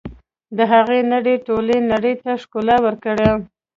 د 0.57 0.59
هغه 0.71 0.95
نړۍ 1.13 1.35
ټولې 1.47 1.77
نړۍ 1.91 2.13
ته 2.23 2.31
ښکلا 2.41 2.77
ورکړه. 2.85 3.29